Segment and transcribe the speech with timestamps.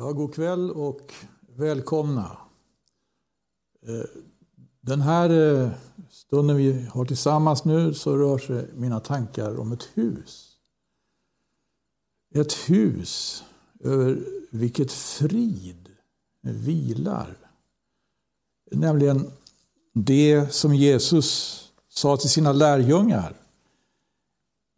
[0.00, 1.14] Ja, god kväll och
[1.56, 2.36] välkomna.
[3.86, 4.04] Eh,
[4.80, 5.70] den här eh,
[6.10, 10.56] stunden vi har tillsammans nu så rör sig mina tankar om ett hus.
[12.34, 13.44] Ett hus
[13.80, 15.88] över vilket frid
[16.40, 17.36] vilar.
[18.70, 19.30] Nämligen
[19.92, 23.36] det som Jesus sa till sina lärjungar.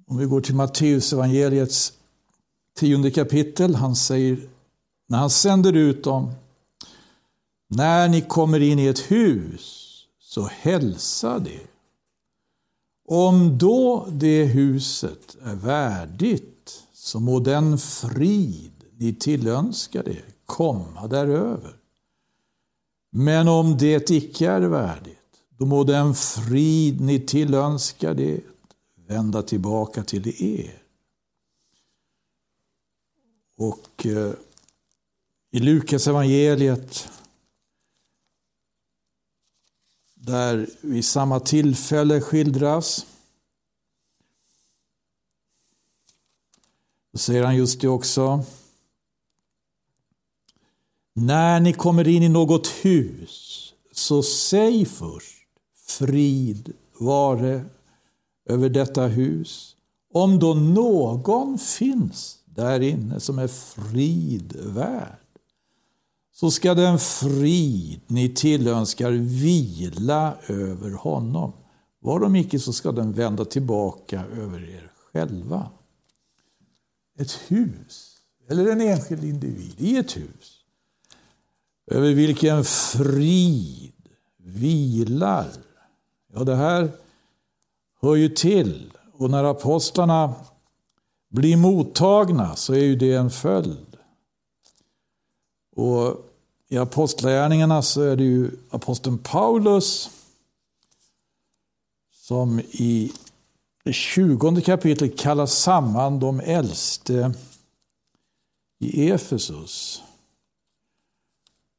[0.07, 1.93] Om vi går till Matteus evangeliets
[2.77, 3.75] tionde kapitel.
[3.75, 4.39] Han säger
[5.11, 6.33] när han sänder ut dem.
[7.69, 9.87] När ni kommer in i ett hus,
[10.21, 11.61] så hälsa det.
[13.09, 21.77] Om då det huset är värdigt, så må den frid ni tillönskar det komma däröver.
[23.11, 25.19] Men om det icke är värdigt,
[25.59, 28.41] då må den frid ni tillönskar det
[29.07, 30.83] vända tillbaka till er.
[33.57, 34.33] Och eh,
[35.51, 37.09] i Lukas evangeliet
[40.15, 43.07] där vid samma tillfälle skildras.
[47.13, 48.45] Då säger han just det också.
[51.13, 57.65] När ni kommer in i något hus, så säg först frid vare
[58.45, 59.77] över detta hus.
[60.13, 65.21] Om då någon finns där inne som är frid värd
[66.41, 71.53] så ska den frid ni tillönskar vila över honom.
[72.01, 75.71] Var de icke så ska den vända tillbaka över er själva.
[77.19, 78.17] Ett hus,
[78.49, 80.65] eller en enskild individ i ett hus,
[81.91, 85.49] över vilken frid vilar.
[86.35, 86.91] Ja, det här
[88.01, 88.93] hör ju till.
[89.13, 90.35] Och när apostlarna
[91.31, 93.97] blir mottagna så är ju det en följd.
[95.77, 96.27] Och
[96.73, 100.11] i Apostlagärningarna så är det ju aposteln Paulus
[102.13, 103.13] som i
[103.85, 107.35] det tjugonde kapitlet kallar samman de äldste
[108.81, 110.03] i Efesus.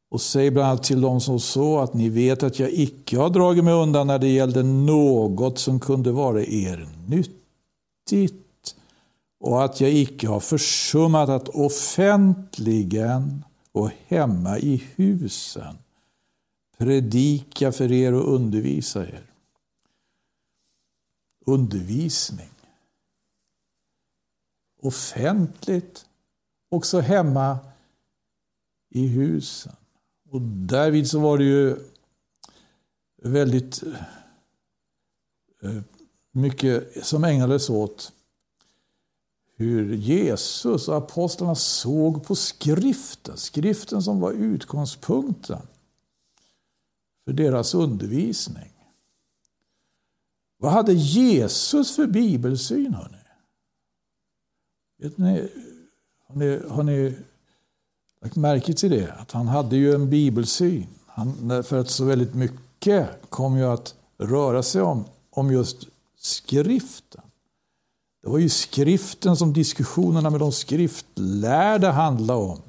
[0.10, 3.30] Och säger bland annat till dem som så att ni vet att jag icke har
[3.30, 8.76] dragit mig undan när det gällde något som kunde vara er nyttigt
[9.40, 15.78] och att jag icke har försummat att offentligen och hemma i husen
[16.82, 19.24] predika för er och undervisa er.
[21.46, 22.50] Undervisning.
[24.80, 26.06] Offentligt,
[26.70, 27.60] också hemma
[28.90, 29.76] i husen.
[30.30, 31.78] Och därvid så var det ju
[33.22, 33.84] väldigt
[35.62, 35.82] eh,
[36.32, 38.14] mycket som ägnades åt
[39.62, 43.38] hur Jesus och apostlarna såg på skriften.
[43.38, 45.62] Skriften som var utgångspunkten
[47.26, 48.72] för deras undervisning.
[50.58, 52.94] Vad hade Jesus för bibelsyn?
[52.94, 53.18] Hörni?
[54.98, 55.50] Vet ni,
[56.28, 57.16] har, ni, har ni
[58.22, 59.12] lagt märke till det?
[59.12, 60.88] Att han hade ju en bibelsyn.
[61.08, 67.22] Han, för att så väldigt mycket kom ju att röra sig om, om just skriften.
[68.24, 72.62] Det var ju skriften som diskussionerna med de skriftlärda handlade om.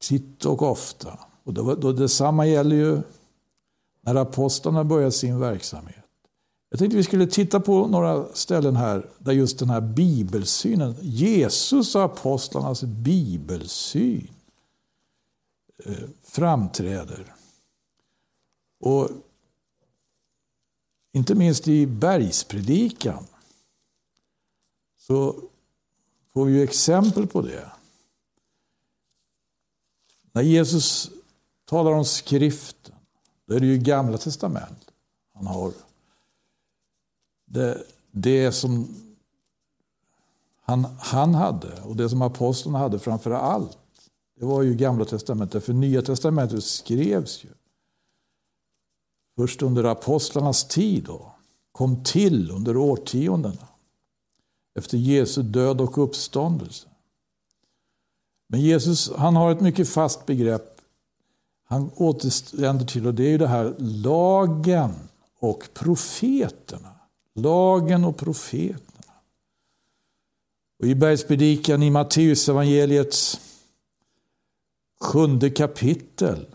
[0.00, 1.18] Titt och ofta.
[1.44, 3.02] Och det var, då detsamma gäller ju
[4.00, 6.04] när apostlarna började sin verksamhet.
[6.70, 11.94] Jag tänkte vi skulle titta på några ställen här där just den här bibelsynen, Jesus
[11.94, 14.28] och apostlarnas bibelsyn
[15.84, 17.34] eh, framträder.
[18.80, 19.08] Och
[21.12, 23.26] inte minst i bergspredikan
[25.06, 25.36] så
[26.32, 27.72] får vi ju exempel på det.
[30.32, 31.10] När Jesus
[31.64, 32.94] talar om skriften,
[33.46, 34.90] då är det ju gamla testament
[35.34, 35.72] han har.
[37.44, 38.88] Det, det som
[40.62, 43.78] han, han hade och det som apostlarna hade framför allt,
[44.38, 45.64] det var ju gamla testamentet.
[45.64, 47.48] För nya testamentet skrevs ju
[49.36, 51.32] först under apostlarnas tid då,
[51.72, 53.68] kom till under årtiondena
[54.76, 56.88] efter Jesu död och uppståndelse.
[58.48, 60.76] Men Jesus han har ett mycket fast begrepp
[61.68, 64.94] han återvänder till och det är ju det här lagen
[65.38, 66.92] och profeterna.
[67.34, 69.12] Lagen och profeterna.
[70.78, 73.40] Och I bergspredikan i Matteusevangeliets
[75.00, 76.46] sjunde kapitel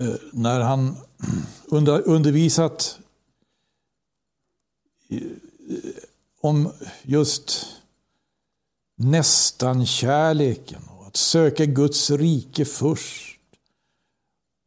[0.00, 0.96] eh, när han
[2.04, 2.98] undervisat
[6.40, 6.72] om
[7.02, 7.66] just
[8.96, 13.40] nästan kärleken och att söka Guds rike först.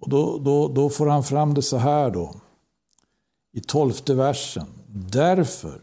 [0.02, 2.36] Och då, då, då får han fram det så här då,
[3.52, 4.68] i tolfte versen.
[4.88, 5.82] Därför,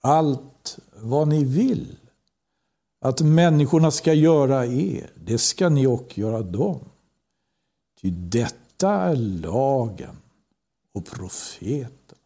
[0.00, 1.96] allt vad ni vill
[3.00, 6.80] att människorna ska göra er, det ska ni också göra dem.
[8.00, 10.16] Ty detta är lagen
[10.92, 12.18] och profeten.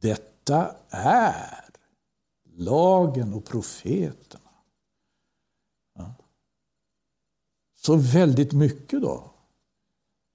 [0.00, 1.64] Detta detta är
[2.56, 4.50] lagen och profeterna.
[5.98, 6.14] Ja.
[7.76, 9.24] Så väldigt mycket då,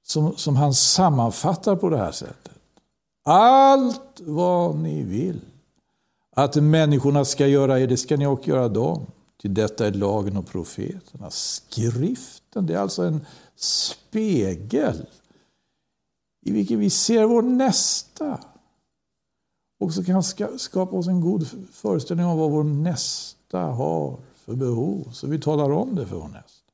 [0.04, 2.58] som, som han sammanfattar på det här sättet.
[3.24, 5.42] Allt vad ni vill
[6.32, 9.06] att människorna ska göra er, det ska ni också göra dem.
[9.42, 11.30] Till detta är lagen och profeterna.
[11.30, 13.26] Skriften, det är alltså en
[13.56, 15.06] spegel
[16.42, 18.40] i vilken vi ser vår nästa.
[19.82, 20.24] Och så kan
[20.60, 25.12] skapa oss en god föreställning om vad vår nästa har för behov.
[25.14, 26.72] Så vi talar om det för vår nästa.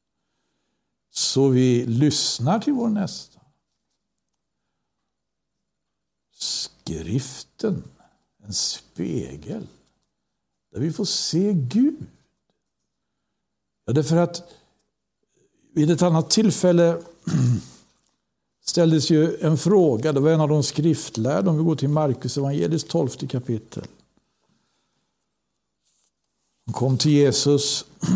[1.12, 3.40] Så vi lyssnar till vår nästa.
[6.34, 7.84] Skriften,
[8.44, 9.68] en spegel
[10.72, 12.06] där vi får se Gud.
[13.86, 14.54] Ja, därför att
[15.74, 17.02] vid ett annat tillfälle
[18.70, 20.14] ställdes ju en fråga.
[20.14, 23.84] Det var en av de skriftlärda, om vi går till Markus evangelis tolfte kapitel.
[26.66, 27.86] De kom till Jesus.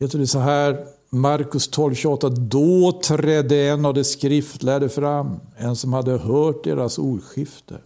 [0.00, 2.30] Heter det så här, Markus 12.28.
[2.30, 7.80] Då trädde en av de skriftlärde fram, en som hade hört deras ordskifte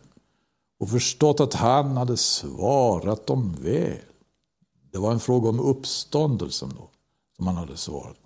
[0.81, 3.99] och förstått att han hade svarat dem väl.
[4.93, 6.88] Det var en fråga om uppståndelsen då,
[7.37, 8.23] som han hade svarat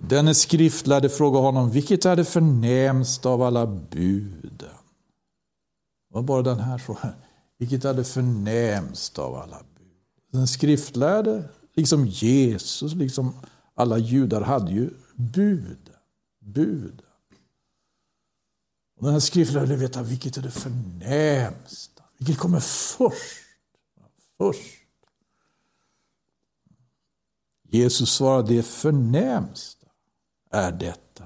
[0.00, 4.58] Denne skriftlärde frågade honom, vilket är det förnämsta av alla buden?
[4.58, 7.12] Det var bara den här frågan.
[7.58, 9.86] Vilket är det förnämsta av alla bud?
[10.32, 13.34] Den skriftlärde, liksom Jesus, liksom
[13.74, 15.90] alla judar, hade ju bud.
[16.40, 17.02] bud.
[18.96, 22.02] Och den här skriftlärde ville veta vilket är det förnämsta.
[22.18, 23.42] Vilket kommer först?
[24.38, 24.60] Först.
[27.68, 29.85] Jesus svarade, det förnämsta
[30.56, 31.24] är detta.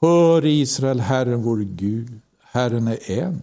[0.00, 3.42] Hör Israel, Herren vår Gud, Herren är en.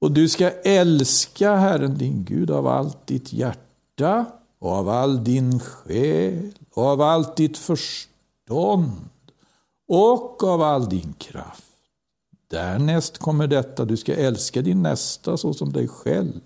[0.00, 4.26] Och du ska älska Herren din Gud av allt ditt hjärta
[4.58, 9.08] och av all din själ och av allt ditt förstånd
[9.88, 11.64] och av all din kraft.
[12.48, 16.40] Därnäst kommer detta, du ska älska din nästa så som dig själv.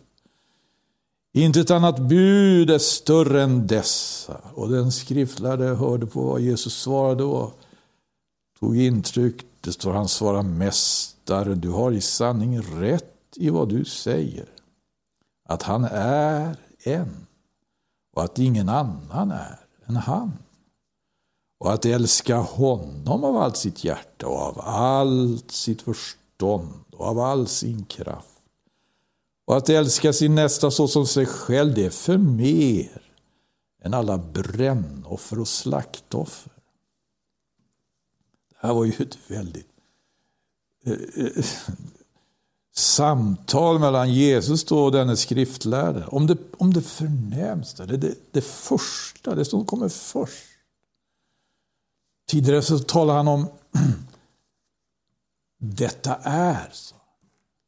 [1.35, 4.41] Inte ett annat bud är större än dessa.
[4.55, 7.59] Och den skriftlärde hörde på vad Jesus svarade och
[8.61, 9.47] tog intryck.
[9.61, 14.49] Det står han svarar Mästare, du har i sanning rätt i vad du säger.
[15.49, 17.27] Att han är en
[18.17, 20.33] och att ingen annan är än han.
[21.61, 27.19] Och att älska honom av allt sitt hjärta och av allt sitt förstånd och av
[27.19, 28.32] all sin kraft
[29.53, 33.03] och att älska sin nästa så som sig själv, det är för mer
[33.83, 36.53] än alla brännoffer och slaktoffer.
[38.49, 39.67] Det här var ju ett väldigt
[40.85, 41.45] eh, eh,
[42.75, 46.07] samtal mellan Jesus och denne skriftlärde.
[46.07, 50.45] Om det, om det förnämsta, det, det, det första, det som kommer först.
[52.29, 53.47] Tidigare så talade han om
[55.59, 56.69] detta är.
[56.73, 57.02] Så.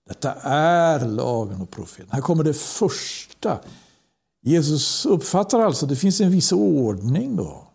[0.06, 2.12] Detta är lagen och profeten.
[2.12, 3.60] Här kommer det första.
[4.40, 7.36] Jesus uppfattar alltså att det finns en viss ordning.
[7.36, 7.68] då.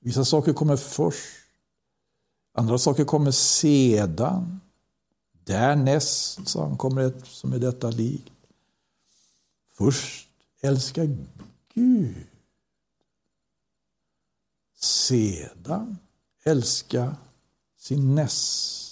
[0.00, 1.26] Vissa saker kommer först.
[2.54, 4.60] Andra saker kommer sedan.
[5.44, 8.32] Därnäst, sa han, kommer ett som är detta likt.
[9.72, 10.28] Först
[10.60, 11.02] älska
[11.74, 12.26] Gud.
[14.76, 15.98] Sedan
[16.44, 17.16] älska
[17.78, 18.91] sin nästa.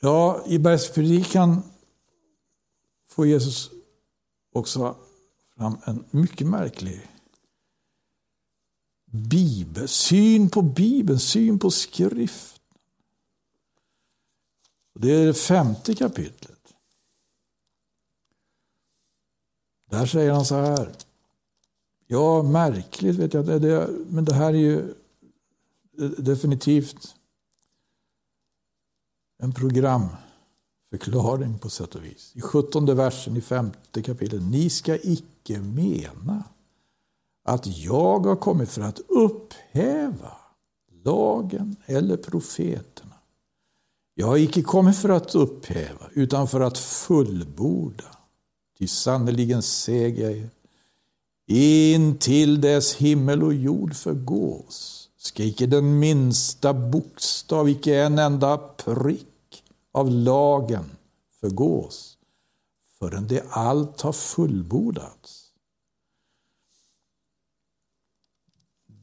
[0.00, 1.62] Ja, i bergspredikan
[3.08, 3.70] får Jesus
[4.52, 4.96] också
[5.56, 7.08] fram en mycket märklig
[9.12, 12.60] bibel, syn på Bibeln, syn på skrift.
[14.94, 16.74] Det är det femte kapitlet.
[19.90, 20.92] Där säger han så här.
[22.06, 24.94] Ja, märkligt vet jag, det, det, men det här är ju
[26.18, 27.16] definitivt
[29.40, 32.32] en programförklaring på sätt och vis.
[32.34, 34.42] I sjuttonde versen i femte kapitlet.
[34.42, 36.44] Ni ska icke mena
[37.44, 40.32] att jag har kommit för att upphäva
[41.04, 43.14] lagen eller profeterna.
[44.14, 48.16] Jag har icke kommit för att upphäva, utan för att fullborda.
[48.78, 50.50] Ty sannerligen säger jag er,
[51.46, 58.58] in till dess himmel och jord förgås, ska icke den minsta bokstav, icke en enda
[58.58, 59.29] prick
[59.92, 60.96] av lagen
[61.40, 62.18] förgås,
[62.98, 65.52] förrän det allt har fullbordats.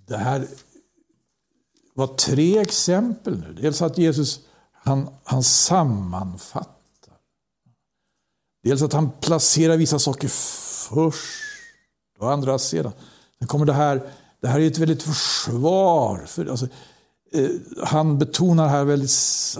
[0.07, 0.47] Det här
[1.93, 3.53] var tre exempel nu.
[3.53, 4.39] Dels att Jesus
[4.87, 7.17] han, han sammanfattar.
[8.63, 10.27] Dels att han placerar vissa saker
[10.89, 11.43] först
[12.19, 12.91] och andra sedan.
[13.39, 14.09] Sen kommer det här,
[14.41, 16.25] det här är ett väldigt försvar.
[16.25, 16.67] För, alltså,
[17.31, 17.49] Eh,
[17.83, 19.11] han betonar här väldigt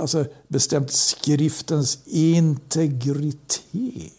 [0.02, 4.14] alltså, bestämt skriftens integritet.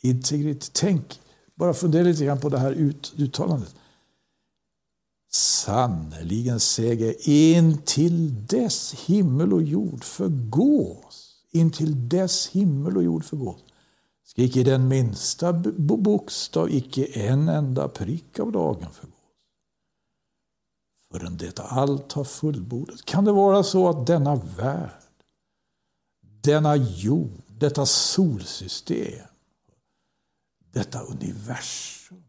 [0.00, 0.70] Integritet.
[0.72, 1.20] Tänk,
[1.54, 3.74] bara fundera lite grann på det här ut, uttalandet.
[5.32, 11.44] Sannerligen säger in till dess himmel och jord förgås.
[11.50, 13.64] In till dess himmel och jord förgås.
[14.24, 19.15] Ska icke den minsta bokstav, icke en enda prick av dagen förgås.
[21.10, 23.04] Förrän det allt har fullbordat.
[23.04, 25.02] Kan det vara så att denna värld,
[26.20, 29.26] denna jord, detta solsystem,
[30.72, 32.22] detta universum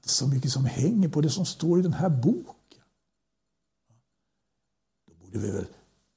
[0.00, 2.82] att det är så mycket som hänger på det som står i den här boken.
[5.06, 5.66] Då borde vi väl,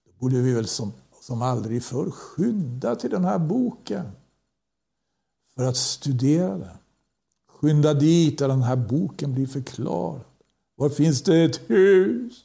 [0.05, 4.11] då borde vi väl som, som aldrig förr skynda till den här boken
[5.55, 6.77] för att studera den.
[7.47, 10.21] Skynda dit där den här boken blir förklarad.
[10.75, 12.43] Var finns det ett hus?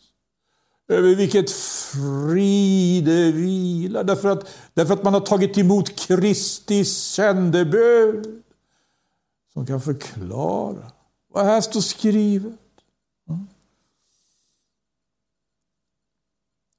[0.88, 4.04] Över vilket frid det vilar.
[4.04, 8.42] Därför att, därför att man har tagit emot Kristi sändebud.
[9.52, 10.92] Som kan förklara
[11.28, 12.52] vad här står skrivet.
[13.28, 13.46] Mm.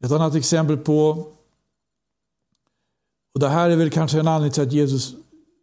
[0.03, 1.09] Ett annat exempel på,
[3.33, 5.15] och det här är väl kanske en anledning till att Jesus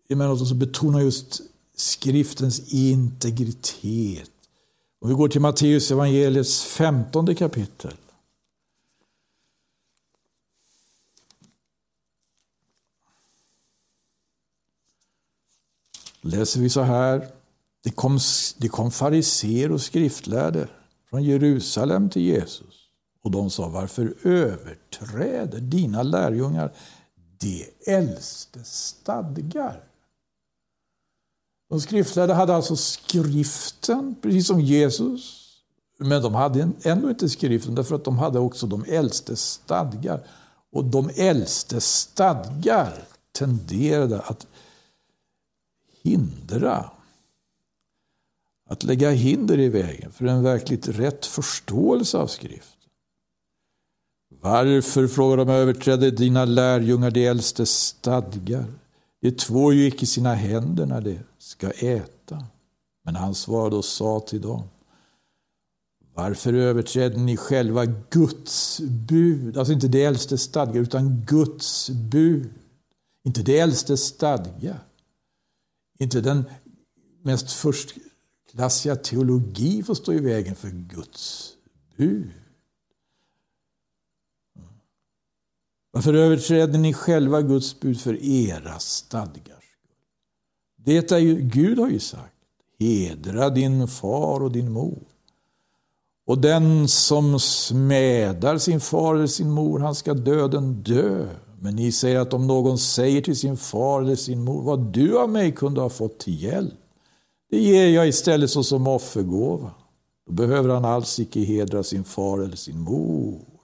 [0.09, 1.41] emellanåt betonar just
[1.77, 4.31] skriftens integritet.
[4.99, 7.95] Och vi går till Matteus evangeliets femtonde kapitel.
[16.21, 17.29] Läser vi så här.
[17.83, 18.19] Det kom,
[18.59, 20.69] det kom fariser och skriftlärde
[21.11, 22.89] från Jerusalem till Jesus.
[23.23, 26.73] Och de sa, varför överträder dina lärjungar
[27.39, 29.85] de äldste stadgar?
[31.69, 35.47] De skriftlärda hade alltså skriften, precis som Jesus.
[35.99, 40.27] Men de hade ändå inte skriften därför att de hade också de äldste stadgar.
[40.73, 44.47] Och de äldste stadgar tenderade att
[46.03, 46.91] hindra
[48.69, 52.91] att lägga hinder i vägen för en verkligt rätt förståelse av skriften.
[54.41, 58.65] Varför, frågar de, överträdde dina lärjungar de äldste stadgar?
[59.21, 62.45] De två gick i sina händer när de ska äta.
[63.05, 64.63] Men han svarade och sa till dem.
[66.15, 69.59] Varför överträdde ni själva Guds bud?
[69.59, 72.51] Alltså inte det äldste stadga, utan Guds bud.
[73.25, 74.81] Inte det äldste stadga.
[75.99, 76.45] Inte den
[77.23, 81.53] mest förstklassiga teologi får stå i vägen för Guds
[81.97, 82.31] bud.
[85.97, 89.65] Varför överträder ni själva Guds bud för era stadgars
[90.77, 92.35] Det är ju, Gud har ju sagt,
[92.79, 95.03] hedra din far och din mor.
[96.27, 101.29] Och den som smädar sin far eller sin mor, han ska döden dö.
[101.61, 105.19] Men ni säger att om någon säger till sin far eller sin mor, vad du
[105.19, 106.75] av mig kunde ha fått till hjälp,
[107.51, 109.71] det ger jag istället såsom offergåva.
[110.27, 113.56] Då behöver han alls icke hedra sin far eller sin mor.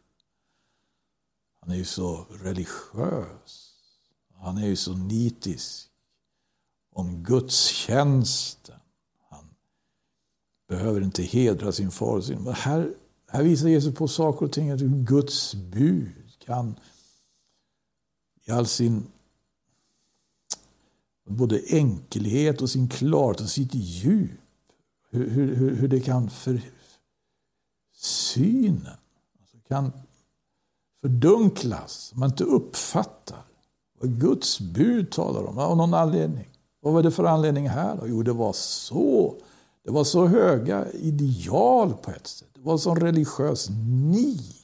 [1.63, 3.73] Han är ju så religiös.
[4.35, 5.91] Han är ju så nitisk
[6.93, 8.81] om gudstjänsten.
[9.31, 9.45] Han
[10.69, 12.95] behöver inte hedra sin far och sin Men Här,
[13.29, 16.79] här visar Jesus på saker och ting, att Guds bud kan
[18.45, 19.07] i all sin
[21.25, 24.31] både enkelhet och sin klarhet och sitt djup.
[25.11, 26.63] Hur, hur, hur det kan för
[27.93, 28.97] synen
[29.41, 29.93] alltså kan
[31.03, 33.45] fördunklas, man inte uppfattar
[34.01, 36.49] vad Guds bud talar om av någon anledning.
[36.81, 37.99] Vad var det för anledning här?
[38.07, 39.35] Jo, det var så
[39.85, 42.49] det var så höga ideal på ett sätt.
[42.55, 43.69] Det var sån religiös
[44.11, 44.57] nit.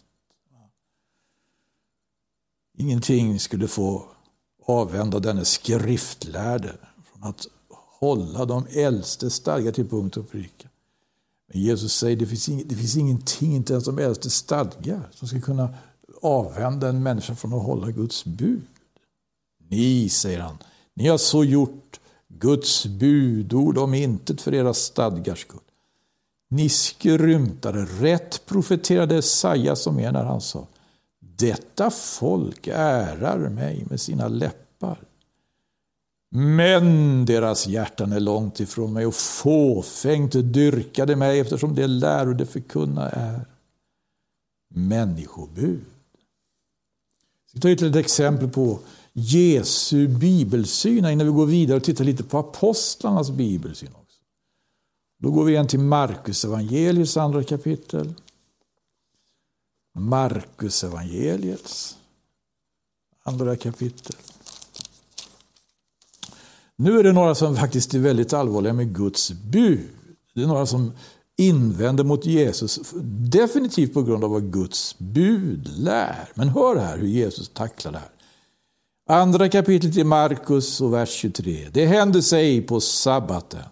[2.78, 4.04] Ingenting skulle få
[4.66, 7.47] avvända denne skriftlärde från att
[8.00, 10.68] hålla de äldste stadgar till punkt och pricka.
[11.52, 15.28] Men Jesus säger att det finns, det finns ingenting, inte ens de äldste stadgar, som
[15.28, 15.75] ska kunna
[16.23, 18.63] avvända en människa från att hålla Guds bud.
[19.69, 20.59] Ni, säger han,
[20.95, 25.61] ni har så gjort Guds budord om intet för era stadgars skull.
[26.51, 30.67] Ni skrymtade, rätt profeterade Jesaja som är när han sa
[31.19, 34.99] Detta folk ärar mig med sina läppar.
[36.31, 42.47] Men deras hjärtan är långt ifrån mig och fåfängt dyrkade mig eftersom det läror det
[42.47, 43.41] förkunna är
[44.75, 45.85] människobud.
[47.52, 48.81] Jag ska ta ytterligare ett exempel på
[49.12, 53.88] Jesu bibelsyn innan vi går vidare och tittar lite på apostlarnas bibelsyn.
[53.88, 54.19] också.
[55.19, 58.14] Då går vi igen till Markus evangeliets andra kapitel.
[59.99, 61.97] Markus evangeliets
[63.23, 64.17] andra kapitel.
[66.76, 69.88] Nu är det några som faktiskt är väldigt allvarliga med Guds bud.
[70.35, 70.93] Det är några som
[71.38, 72.80] invänder mot Jesus,
[73.30, 76.28] definitivt på grund av vad Guds bud lär.
[76.35, 78.11] Men hör här hur Jesus tacklar det här.
[79.11, 81.68] Andra kapitlet i Markus och vers 23.
[81.73, 83.62] Det hände sig på sabbaten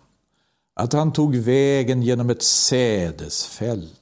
[0.75, 3.93] att han tog vägen genom ett sädesfält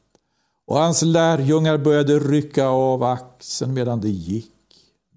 [0.66, 4.50] och hans lärjungar började rycka av axeln medan det gick.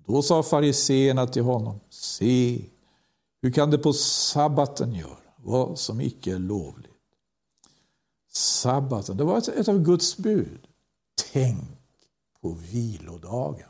[0.08, 2.62] Då sa fariseerna till honom, se,
[3.42, 6.97] hur kan det på sabbaten göra vad som icke är lovligt?
[8.38, 10.68] Sabbaten, det var ett, ett av Guds bud.
[11.34, 11.64] Tänk
[12.42, 13.70] på vilodagen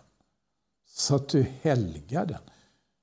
[0.88, 2.41] så att du helgar den.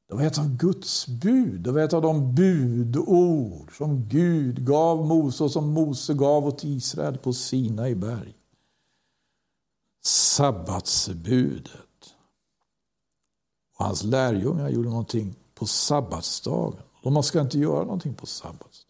[0.08, 5.06] Det var ett av Guds bud, det var ett av de budord som Gud gav
[5.06, 8.34] Mose och som Mose gav åt Israel på Sinai berg.
[10.02, 11.70] Sabbatsbudet.
[13.78, 16.82] Och hans lärjungar gjorde någonting på sabbatsdagen.
[17.02, 18.83] Och man ska inte göra någonting på sabbatsdagen.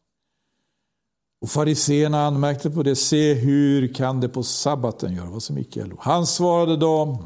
[1.45, 2.97] Och fariseerna anmärkte på det.
[2.97, 5.99] Se, hur kan det på sabbaten göra vad som icke är lov?
[6.03, 7.19] Han svarade dem.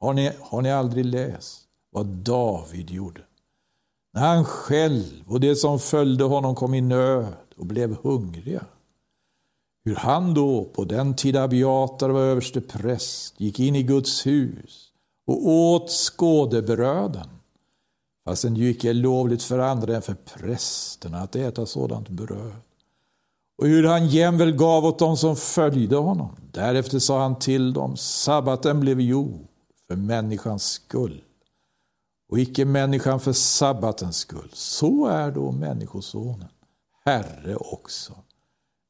[0.00, 1.60] Har ni, har ni aldrig läst
[1.92, 3.20] vad David gjorde?
[4.12, 8.64] När han själv och det som följde honom kom i nöd och blev hungriga.
[9.84, 14.88] Hur han då, på den tid Abiatar var överste präst, gick in i Guds hus
[15.26, 17.28] och åt skådebröden,
[18.24, 22.65] fastän det ju icke är lovligt för andra än för prästerna att äta sådant bröd.
[23.58, 26.36] Och hur han jämväl gav åt dem som följde honom.
[26.50, 29.46] Därefter sa han till dem, sabbaten blev gjord
[29.88, 31.22] för människans skull
[32.28, 34.50] och icke människan för sabbatens skull.
[34.52, 36.48] Så är då Människosonen,
[37.04, 38.12] Herre också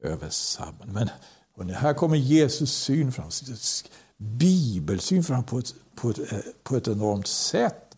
[0.03, 0.93] över sabbaten.
[0.93, 1.11] Men
[1.57, 3.31] hörni, här kommer Jesus syn fram,
[4.17, 6.19] bibelsyn fram på ett, på, ett,
[6.63, 7.97] på ett enormt sätt.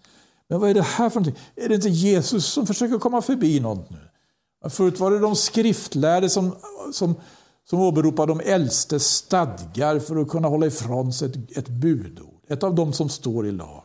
[0.49, 1.43] Men vad är det här för någonting?
[1.57, 4.08] Är det inte Jesus som försöker komma förbi något nu?
[4.65, 6.57] Förut var det de skriftlärde som,
[6.93, 7.15] som,
[7.65, 12.45] som åberopade de äldste stadgar för att kunna hålla ifrån sig ett, ett budord.
[12.49, 13.85] Ett av dem som står i lagen.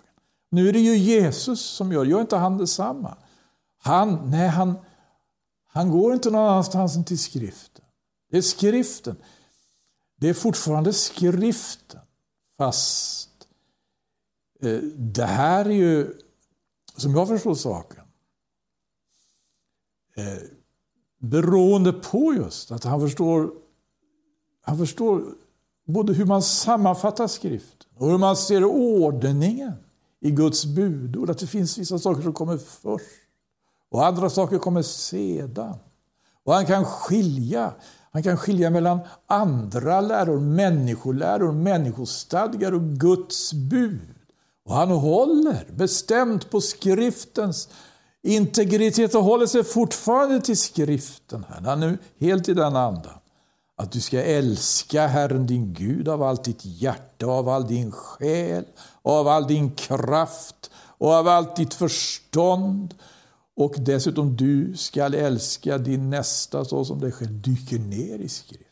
[0.52, 3.18] Nu är det ju Jesus som gör Gör inte han detsamma?
[3.78, 4.76] Han, nej, han,
[5.68, 7.86] han går inte någon annanstans än till skriften.
[8.32, 9.16] Det är skriften.
[10.20, 12.02] Det är fortfarande skriften.
[12.58, 13.30] Fast
[14.62, 16.14] eh, det här är ju,
[16.98, 18.04] som jag förstår saken,
[20.16, 20.38] eh,
[21.24, 23.52] beroende på just att han förstår,
[24.62, 25.24] han förstår
[25.86, 29.74] både hur man sammanfattar skriften och hur man ser ordningen
[30.22, 31.30] i Guds budord.
[31.30, 33.06] Att det finns vissa saker som kommer först
[33.92, 35.76] och andra saker kommer sedan.
[36.44, 37.74] Och han kan skilja
[38.14, 44.16] han kan skilja mellan andra läror, människoläror, människostadgar och Guds bud.
[44.66, 47.70] Och han håller bestämt på skriftens
[48.24, 51.46] integritet och håller sig fortfarande till skriften.
[51.50, 51.62] Här.
[51.62, 53.14] Han är nu helt i den andan.
[53.76, 58.66] Att du ska älska Herren din Gud av allt ditt hjärta, av all din själ,
[59.02, 62.96] av all din kraft och av allt ditt förstånd.
[63.56, 67.42] Och dessutom du skall älska din nästa så som dig själv.
[67.42, 68.64] Dyker ner i skrift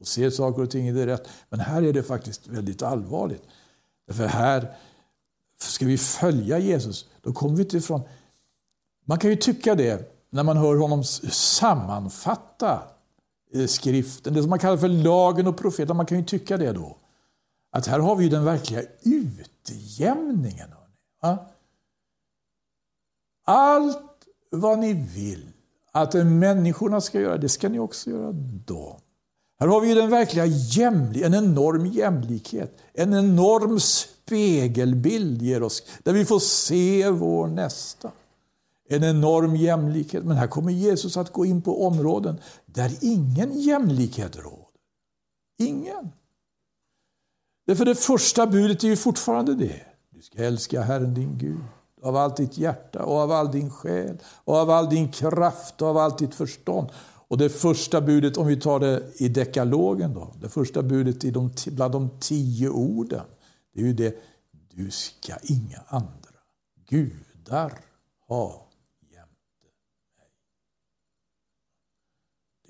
[0.00, 1.28] och ser saker och ting i det rätt.
[1.48, 3.42] Men här är det faktiskt väldigt allvarligt.
[4.10, 4.76] För här
[5.58, 8.02] ska vi följa Jesus, då kommer vi inte ifrån...
[9.10, 12.82] Man kan ju tycka det när man hör honom sammanfatta
[13.54, 15.96] eh, skriften, det som man kallar för lagen och profeten.
[15.96, 16.96] Man kan ju tycka det då.
[17.72, 20.68] Att här har vi den verkliga utjämningen.
[23.44, 25.52] Allt vad ni vill
[25.92, 28.32] att människorna ska göra, det ska ni också göra
[28.66, 29.00] dem.
[29.60, 32.78] Här har vi den verkliga jämlik, en enorm jämlikhet.
[32.92, 38.10] En enorm spegelbild ger oss, där vi får se vår nästa.
[38.92, 40.24] En enorm jämlikhet.
[40.24, 44.66] Men här kommer Jesus att gå in på områden där ingen jämlikhet råder.
[45.58, 46.10] Ingen.
[47.66, 49.80] Därför det första budet är ju fortfarande det.
[50.10, 51.60] Du ska älska Herren din Gud
[52.02, 55.88] av allt ditt hjärta och av all din själ och av all din kraft och
[55.88, 56.88] av allt ditt förstånd.
[57.28, 61.30] Och det första budet, om vi tar det i dekalogen då, det första budet i
[61.30, 63.24] de, bland de tio orden,
[63.74, 64.16] det är ju det,
[64.74, 66.40] du ska inga andra
[66.88, 67.72] gudar
[68.28, 68.66] ha
[69.10, 69.68] jämte
[70.16, 70.30] mig.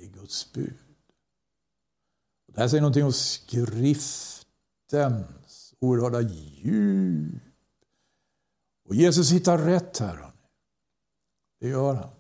[0.01, 0.79] Det är Guds bud.
[2.47, 4.47] Och det här säger någonting om skriftens
[5.79, 7.43] oerhörda djup.
[8.85, 10.33] Och Jesus hittar rätt här.
[11.59, 12.11] Det gör han.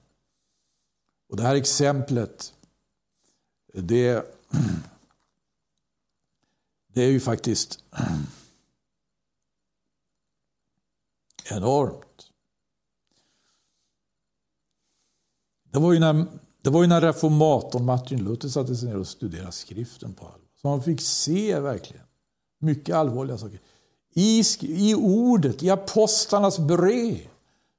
[1.28, 2.54] Och det här exemplet,
[3.74, 4.34] det,
[6.86, 7.84] det är ju faktiskt
[11.44, 12.32] enormt.
[15.62, 16.26] Det var ju när,
[16.62, 20.40] det var ju när reformatorn Martin Luther satte sig ner och studerade skriften på allvar.
[20.62, 22.05] Så han fick se verkligen
[22.61, 23.61] mycket allvarliga saker.
[24.14, 27.29] I, I ordet, i apostlarnas brev,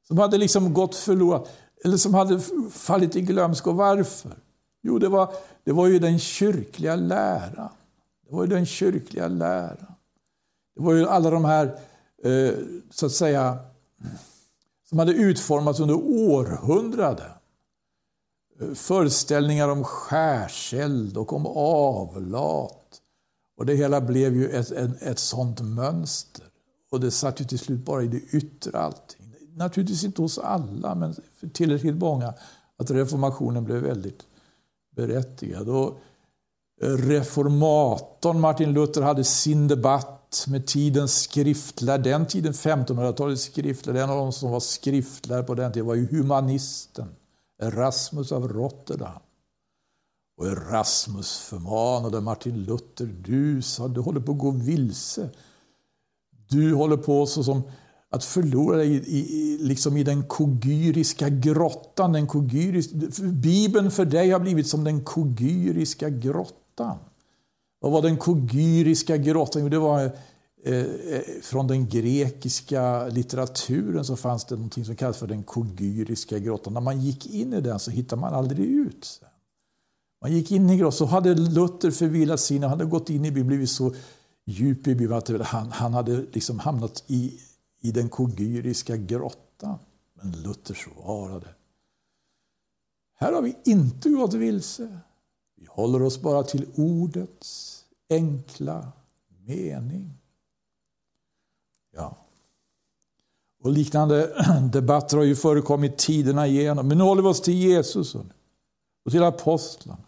[0.08, 1.50] som hade liksom gått förlorat
[1.84, 2.39] eller som hade
[2.72, 3.72] fallit i glömska.
[3.72, 4.32] varför?
[4.84, 7.70] Jo, det var, det var ju den kyrkliga läran.
[8.28, 9.94] Det var ju den kyrkliga läran.
[10.76, 11.80] Det var ju alla de här,
[12.24, 12.54] eh,
[12.89, 13.58] så att säga,
[14.89, 17.32] som hade utformats under århundraden.
[18.76, 23.02] Föreställningar om skärseld och om avlat.
[23.58, 26.45] Och det hela blev ju ett, ett, ett sånt mönster.
[26.91, 29.21] Och det satt ju till slut bara i det yttre allting
[29.56, 32.34] naturligtvis inte hos alla, men för tillräckligt många,
[32.78, 34.24] att reformationen blev väldigt
[34.95, 35.69] berättigad.
[35.69, 36.00] Och
[36.82, 42.02] eh, reformatorn Martin Luther hade sin debatt med tidens skriftlärare.
[42.02, 46.08] Den tiden, 1500-talets skriftlärare, en av de som var skriftlärare på den tiden var ju
[46.08, 47.08] humanisten
[47.62, 49.21] Erasmus av Rotterdam.
[50.38, 55.30] Och Erasmus förmanade Martin Luther, du sa, du håller på att gå vilse.
[56.50, 57.62] Du håller på så som
[58.10, 62.13] att förlora dig i, i, liksom i den kogyriska grottan.
[62.13, 66.97] Den kogyris, Bibeln för dig har blivit som den kogyriska grottan.
[67.80, 69.62] Vad var den kogyriska grottan?
[69.62, 70.12] Jo, det var
[70.63, 76.39] Eh, eh, från den grekiska litteraturen så fanns det något som kallas för den kogyriska
[76.39, 76.74] grottan.
[76.74, 79.21] När man gick in i den så hittade man aldrig ut.
[80.21, 83.47] Man gick in i grottan, så hade Luther förvillat Han hade gått in i Bibeln,
[83.47, 83.93] blivit så
[84.45, 87.39] djup i Bibeln att han, han hade liksom hamnat i
[87.82, 89.80] i den kogyriska grottan.
[90.13, 91.47] Men Luther svarade.
[93.13, 95.00] Här har vi inte gått vilse.
[95.56, 98.91] Vi håller oss bara till ordets enkla
[99.45, 100.20] mening.
[101.95, 102.17] Ja.
[103.63, 106.88] Och liknande debatter har ju förekommit tiderna igenom.
[106.88, 108.15] Men nu håller vi oss till Jesus
[109.06, 110.04] och till apostlarna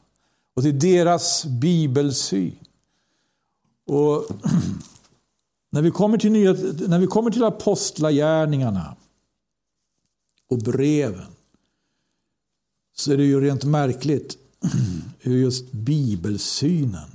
[0.54, 2.56] och till deras bibelsyn.
[3.86, 4.26] Och
[5.74, 6.54] När vi kommer till, nya,
[6.88, 8.96] när vi kommer till apostlagärningarna
[10.50, 11.26] och breven
[12.96, 14.38] så är det ju rent märkligt
[15.20, 17.10] hur just bibelsynen,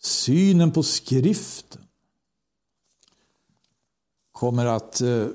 [0.00, 1.82] synen på skriften
[4.38, 5.26] kommer att eh,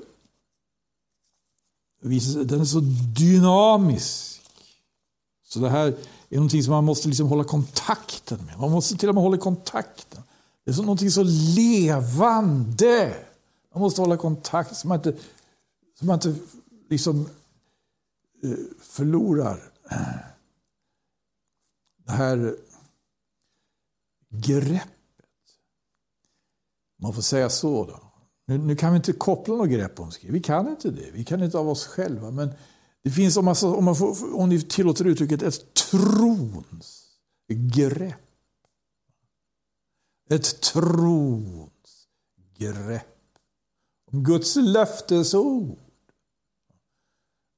[2.00, 2.44] visa sig.
[2.44, 2.80] Den är så
[3.16, 4.42] dynamisk.
[5.44, 5.86] Så det här
[6.28, 8.58] är någonting som man måste liksom hålla kontakten med.
[8.58, 10.22] Man måste till och med hålla kontakten.
[10.64, 11.22] Det är så någonting så
[11.56, 13.26] levande.
[13.72, 15.16] Man måste hålla kontakt så man inte,
[15.98, 16.34] så man inte
[16.90, 17.28] liksom
[18.44, 20.16] eh, förlorar eh,
[22.06, 22.56] det här
[24.28, 24.90] greppet.
[26.98, 27.84] Man får säga så.
[27.84, 28.03] då.
[28.46, 30.34] Nu, nu kan vi inte koppla något grepp om skrift.
[30.34, 31.10] Vi kan inte det.
[31.12, 32.30] Vi kan inte av oss själva.
[32.30, 32.50] Men
[33.02, 37.04] det finns, om, man, om, man får, om ni tillåter uttrycket, ett trons
[37.48, 38.14] grepp.
[40.30, 42.08] Ett trons
[42.58, 43.06] grepp.
[44.12, 45.78] Om Guds löftesord.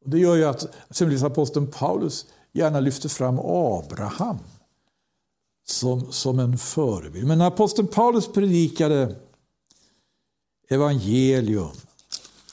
[0.04, 4.38] Det gör ju att exempelvis aposteln Paulus gärna lyfter fram Abraham
[5.66, 7.26] som, som en förebild.
[7.26, 9.16] Men när aposteln Paulus predikade
[10.68, 11.76] evangelium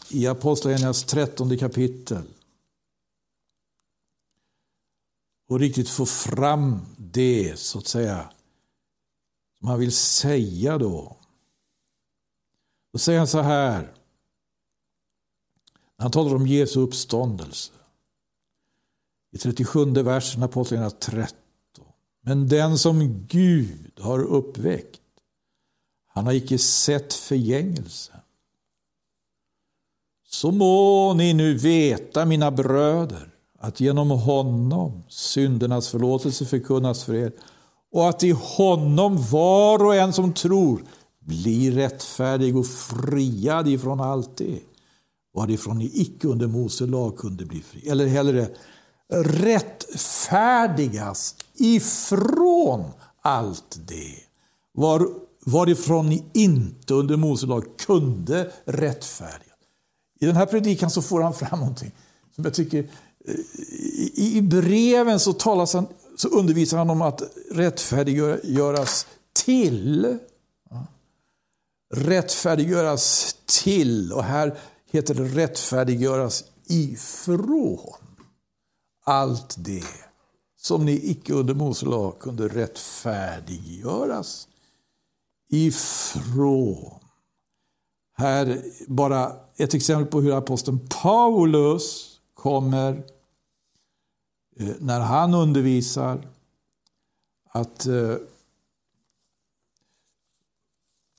[0.09, 2.23] i Apostlagärningarnas trettonde kapitel
[5.47, 8.29] och riktigt få fram det, så att säga,
[9.59, 11.17] som han vill säga då.
[12.91, 13.81] Då säger han så här.
[15.95, 17.71] när Han talar om Jesu uppståndelse.
[19.31, 21.37] I 37 versen Apostlagärningarna 13.
[22.21, 25.01] Men den som Gud har uppväckt,
[26.13, 28.11] han har icke sett förgängelse.
[30.29, 37.31] Så må ni nu veta, mina bröder, att genom honom syndernas förlåtelse förkunnas för er
[37.91, 40.83] och att i honom var och en som tror
[41.19, 44.59] blir rättfärdig och friad ifrån allt det
[45.33, 47.89] varifrån ni icke under Mose lag kunde bli fri.
[47.89, 48.49] Eller hellre
[49.23, 54.15] rättfärdigas ifrån allt det
[54.71, 55.07] var,
[55.45, 59.53] varifrån ni inte under Mose lag kunde rättfärdiga.
[60.19, 61.91] I den här predikan så får han fram någonting
[62.35, 62.83] som jag tycker
[63.25, 63.35] eh,
[64.13, 70.17] i, breven så, talas han, så undervisar han om att rättfärdiggöras till.
[71.93, 74.11] Rättfärdiggöras till.
[74.11, 74.57] Och här
[74.91, 77.93] heter det rättfärdiggöras ifrån
[79.05, 79.83] allt det
[80.57, 84.47] som ni icke under Mose lag kunde rättfärdiggöras
[85.53, 86.99] ifrån.
[88.17, 93.03] Här bara ett exempel på hur aposteln Paulus kommer
[94.59, 96.27] eh, när han undervisar
[97.49, 98.15] att eh,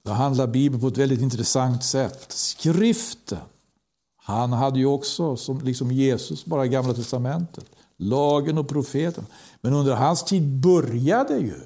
[0.04, 2.32] behandla Bibeln på ett väldigt intressant sätt.
[2.32, 3.38] Skriften
[4.26, 7.64] han hade ju också, som, liksom Jesus, bara Gamla Testamentet.
[7.96, 9.26] Lagen och profeten.
[9.60, 11.60] Men under hans tid började ju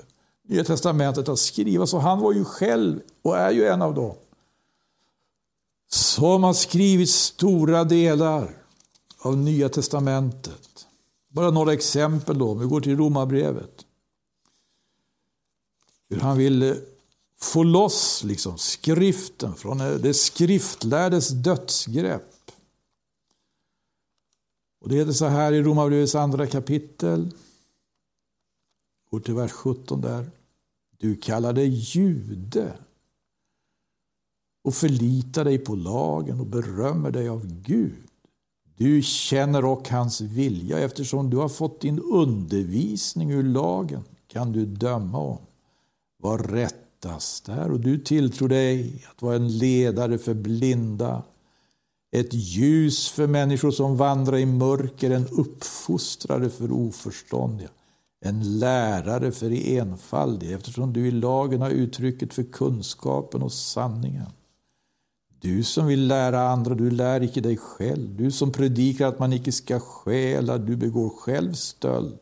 [0.48, 4.14] Nya Testamentet att skrivas och han var ju själv, och är ju en av dem,
[5.88, 8.56] som har skrivit stora delar
[9.18, 10.86] av Nya Testamentet.
[11.28, 13.84] Bara några exempel då, om vi går till Romarbrevet.
[16.08, 16.74] Hur han vill eh,
[17.40, 22.50] få loss liksom, skriften från eh, det skriftlärdes dödsgrepp.
[24.80, 27.30] Och det heter så här i Romarbrevets andra kapitel.
[29.10, 30.30] Går till vers 17 där.
[31.00, 32.72] Du kallar dig jude
[34.64, 38.08] och förlitar dig på lagen och berömmer dig av Gud.
[38.76, 40.78] Du känner och hans vilja.
[40.78, 45.38] Eftersom du har fått din undervisning ur lagen kan du döma om
[46.22, 47.70] vad rättast är.
[47.70, 51.22] Och du tilltror dig att vara en ledare för blinda.
[52.10, 57.68] Ett ljus för människor som vandrar i mörker, en uppfostrare för oförståndiga,
[58.20, 64.26] en lärare för enfaldig, eftersom du i lagen har uttrycket för kunskapen och sanningen.
[65.40, 68.16] Du som vill lära andra, du lär icke dig själv.
[68.16, 72.18] Du som predikar att man icke ska stjäla, du begår själv stöld.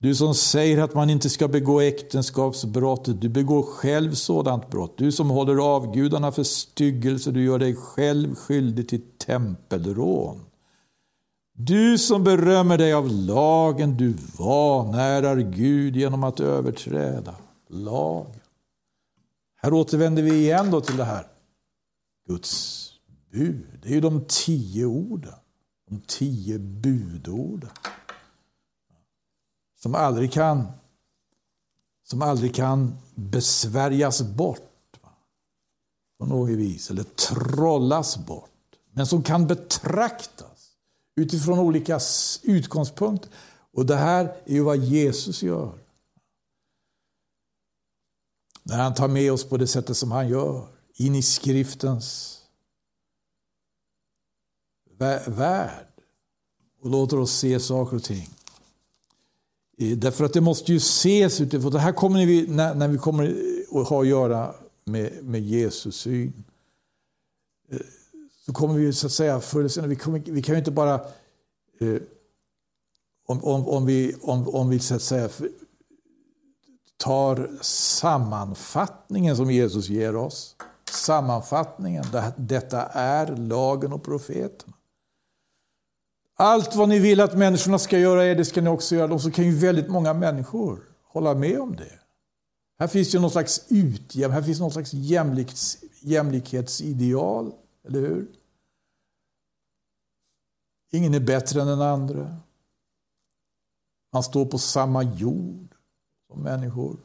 [0.00, 4.98] Du som säger att man inte ska begå äktenskapsbrott, du begår själv sådant brott.
[4.98, 10.40] Du som håller avgudarna för styggelse, du gör dig själv skyldig till tempelrån.
[11.56, 17.34] Du som berömmer dig av lagen, du vanärar Gud genom att överträda
[17.68, 18.40] lagen.
[19.56, 21.26] Här återvänder vi igen då till det här.
[22.26, 22.90] Guds
[23.30, 25.34] bud, det är ju de tio orden.
[25.88, 27.70] De tio budorden
[29.82, 30.66] som aldrig kan,
[32.04, 34.96] som aldrig kan besvärjas bort
[36.18, 38.50] på något vis, eller trollas bort.
[38.90, 40.53] Men som kan betraktas
[41.16, 42.00] utifrån olika
[42.42, 43.30] utgångspunkter.
[43.72, 45.78] Och det här är ju vad Jesus gör.
[48.62, 52.40] När han tar med oss på det sättet som han gör, in i skriftens
[55.26, 55.86] värld
[56.80, 58.28] och låter oss se saker och ting
[59.78, 62.98] eh, därför att det måste ju ses utifrån, det här kommer vi, när, när vi
[62.98, 63.36] kommer
[63.72, 66.44] att ha att göra med, med Jesus syn.
[67.70, 67.78] Eh,
[68.46, 70.94] så kommer vi så att säga, förr vi, kommer, vi kan ju inte bara,
[71.80, 71.96] eh,
[73.26, 75.28] om, om, om, vi, om, om vi så att säga
[76.96, 80.56] tar sammanfattningen som Jesus ger oss,
[80.90, 82.04] sammanfattningen,
[82.36, 84.74] detta är lagen och profeterna.
[86.36, 89.06] Allt vad ni vill att människorna ska göra er, det ska ni också göra.
[89.06, 89.20] dem.
[89.20, 90.80] så kan ju väldigt många människor
[91.12, 91.98] hålla med om det.
[92.78, 97.52] Här finns ju någon slags utjäm, här finns någon slags jämlikhets, jämlikhetsideal,
[97.84, 98.34] eller hur?
[100.90, 102.36] Ingen är bättre än den andra.
[104.12, 105.74] Man står på samma jord
[106.26, 106.96] som människor.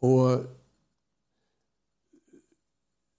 [0.00, 0.40] Och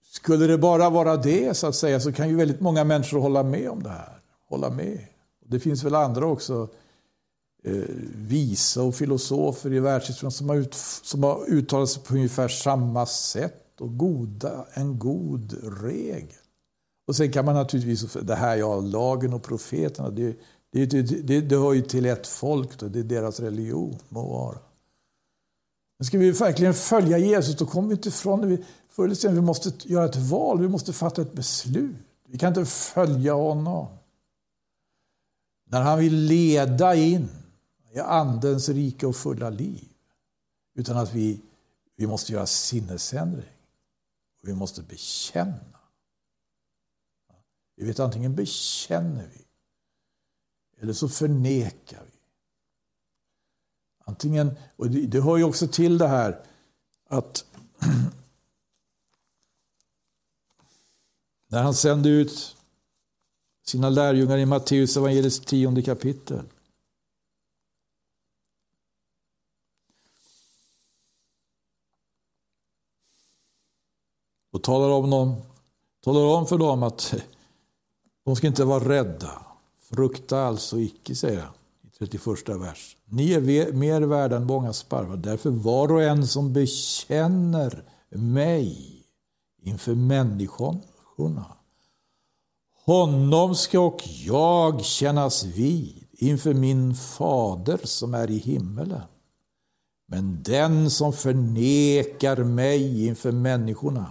[0.02, 3.42] skulle det bara vara det så att säga så kan ju väldigt många människor hålla
[3.42, 4.22] med om det här.
[4.44, 5.06] Hålla med.
[5.38, 6.68] Det finns väl andra också
[7.62, 7.82] Eh,
[8.14, 13.06] visa och filosofer i världshistorien som har, ut, som har uttalat sig på ungefär samma
[13.06, 16.38] sätt och goda, en god regel.
[17.06, 20.36] Och sen kan man naturligtvis, det här ja, lagen och profeterna, det,
[20.72, 24.28] det, det, det, det hör ju till ett folk, då, det är deras religion, må
[24.28, 24.58] vara.
[25.98, 28.58] Men ska vi verkligen följa Jesus då kommer vi inte ifrån det.
[28.88, 31.96] Förr eller senare vi måste göra ett val, vi måste fatta ett beslut.
[32.28, 33.86] Vi kan inte följa honom.
[35.70, 37.28] När han vill leda in
[37.92, 39.88] i Andens rika och fulla liv.
[40.74, 41.40] Utan att vi,
[41.96, 43.56] vi måste göra sinnesändring.
[44.42, 45.80] Och vi måste bekänna.
[47.76, 49.44] Vi vet antingen bekänner vi
[50.80, 52.12] eller så förnekar vi.
[54.04, 56.42] Antingen, och det, det hör ju också till det här
[57.08, 57.44] att
[61.46, 62.56] när han sände ut
[63.66, 66.44] sina lärjungar i Matteus evangeliets tionde kapitel.
[74.52, 75.34] Och talar om, dem,
[76.04, 77.14] talar om för dem att
[78.24, 79.30] de ska inte vara rädda.
[79.94, 82.96] Frukta alltså icke, säger han i 31 vers.
[83.04, 85.16] Ni är mer värda än många sparvar.
[85.16, 88.96] Därför var och en som bekänner mig
[89.62, 91.44] inför människorna
[92.90, 99.02] honom ska och jag kännas vid inför min fader som är i himmelen.
[100.06, 104.06] Men den som förnekar mig inför människorna,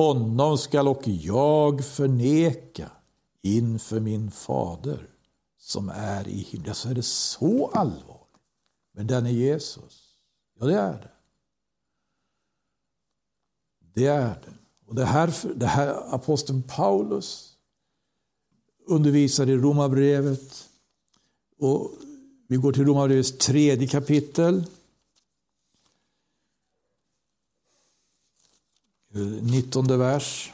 [0.00, 2.90] honom skall och jag förneka
[3.42, 5.08] inför min fader
[5.58, 6.74] som är i himlen.
[6.74, 8.26] Så är det så allvarligt.
[8.94, 10.16] Men den är Jesus.
[10.58, 11.10] Ja, det är det.
[13.94, 14.54] Det är det.
[14.86, 17.56] Och det här, det här aposteln Paulus
[18.86, 20.68] undervisar i Romarbrevet.
[21.58, 21.90] Och
[22.48, 24.64] vi går till Romarbrevets tredje kapitel.
[29.12, 30.52] 19 vers.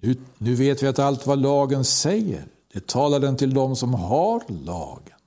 [0.00, 3.94] Nu, nu vet vi att allt vad lagen säger, det talar den till dem som
[3.94, 5.18] har lagen.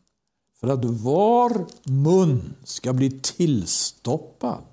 [0.59, 4.63] För att var mun ska bli tillstoppad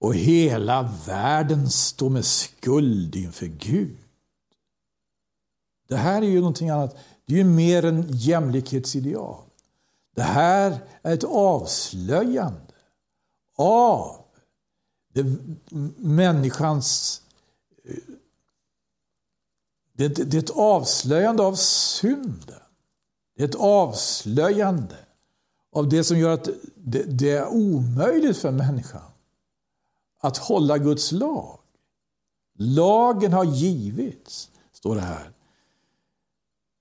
[0.00, 3.96] och hela världen står med skuld inför Gud.
[5.88, 6.96] Det här är ju någonting annat.
[7.24, 9.42] Det är ju mer än jämlikhetsideal.
[10.14, 12.65] Det här är ett avslöjande
[13.56, 14.24] av
[15.12, 15.36] det,
[15.96, 17.22] människans...
[17.84, 17.96] Eh,
[19.92, 22.60] det, det är ett avslöjande av synden.
[23.36, 24.96] Det är ett avslöjande
[25.72, 29.10] av det som gör att det, det är omöjligt för människan
[30.20, 31.58] att hålla Guds lag.
[32.58, 35.30] Lagen har givits, står det här,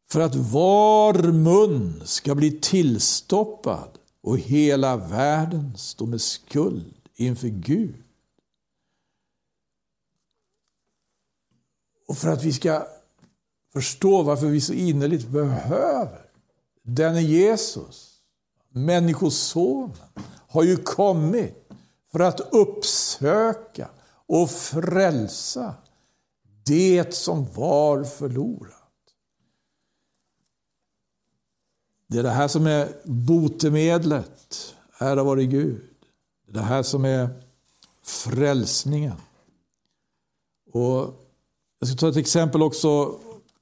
[0.09, 3.94] för att var mun ska bli tillstoppad
[4.25, 8.03] och hela världen står med skuld inför Gud.
[12.07, 12.87] Och för att vi ska
[13.73, 16.29] förstå varför vi så innerligt behöver
[16.81, 18.21] denne Jesus,
[18.69, 19.97] Människosonen,
[20.47, 21.69] har ju kommit
[22.11, 23.89] för att uppsöka
[24.25, 25.75] och frälsa
[26.65, 28.74] det som var förlorat.
[32.07, 34.75] Det är det här som är botemedlet.
[34.97, 35.81] Ära vare Gud.
[36.45, 37.29] Det är det här som är
[38.03, 39.17] frälsningen.
[40.71, 41.13] Och
[41.79, 43.19] jag ska ta ett exempel också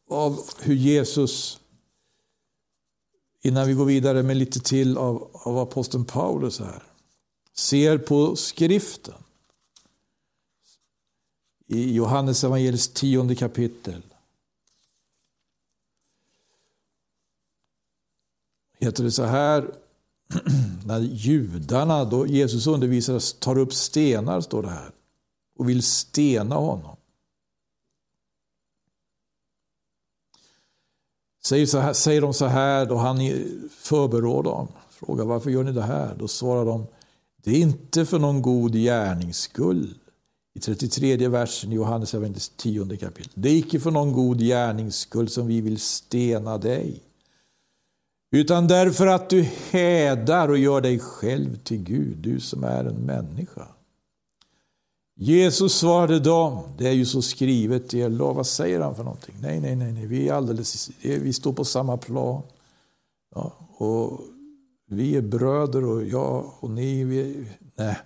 [0.10, 1.60] av hur Jesus,
[3.42, 6.84] innan vi går vidare med lite till av, av aposteln Paulus här
[7.54, 9.14] ser på skriften.
[11.68, 14.02] I Johannes evangeliets tionde kapitel.
[18.84, 19.72] Heter det så här,
[20.86, 24.92] när judarna, då Jesus undervisar, tar upp stenar, står det här,
[25.60, 26.96] och vill stena honom.
[31.46, 33.18] Säger, så här, säger de så här då han
[33.70, 36.16] förberår dem, frågar varför gör ni det här?
[36.20, 36.86] Då svarar de,
[37.44, 39.94] det är inte för någon god gärnings skull.
[40.56, 42.16] I 33 versen i Johannes
[42.58, 43.32] 10 kapitel.
[43.34, 47.02] Det är icke för någon god gärnings skull som vi vill stena dig.
[48.34, 49.42] Utan därför att du
[49.72, 53.68] hädar och gör dig själv till Gud, du som är en människa.
[55.16, 58.34] Jesus svarade dem, det är ju så skrivet i er lag.
[58.34, 59.36] Vad säger han för någonting?
[59.42, 60.06] Nej, nej, nej, nej.
[60.06, 62.42] Vi, är alldeles, vi står på samma plan.
[63.36, 64.22] Ja, och
[64.90, 67.04] vi är bröder och jag och ni.
[67.04, 67.98] Vi, nej.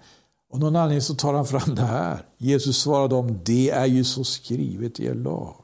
[0.49, 2.25] Och någon anledning så tar han fram det här.
[2.37, 5.55] Jesus svarade dem, det är ju så skrivet i er lag.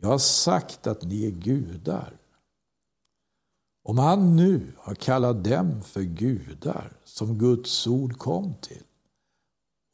[0.00, 2.17] Jag har sagt att ni är gudar.
[3.88, 8.82] Om han nu har kallat dem för gudar, som Guds ord kom till,